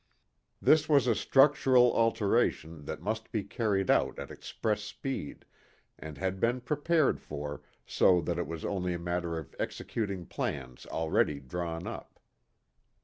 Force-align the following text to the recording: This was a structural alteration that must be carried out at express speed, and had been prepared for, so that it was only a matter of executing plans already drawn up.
This 0.59 0.89
was 0.89 1.05
a 1.05 1.13
structural 1.13 1.93
alteration 1.93 2.85
that 2.85 3.03
must 3.03 3.31
be 3.31 3.43
carried 3.43 3.91
out 3.91 4.17
at 4.17 4.31
express 4.31 4.81
speed, 4.81 5.45
and 5.99 6.17
had 6.17 6.39
been 6.39 6.59
prepared 6.61 7.21
for, 7.21 7.61
so 7.85 8.19
that 8.21 8.39
it 8.39 8.47
was 8.47 8.65
only 8.65 8.95
a 8.95 8.97
matter 8.97 9.37
of 9.37 9.53
executing 9.59 10.25
plans 10.25 10.87
already 10.87 11.39
drawn 11.39 11.85
up. 11.85 12.19